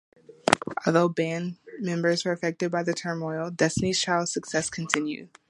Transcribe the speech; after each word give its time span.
Although 0.83 1.09
band 1.09 1.57
members 1.79 2.25
were 2.25 2.31
affected 2.31 2.71
by 2.71 2.81
the 2.81 2.95
turmoil, 2.95 3.51
Destiny's 3.51 4.01
Child's 4.01 4.33
success 4.33 4.67
continued. 4.67 5.29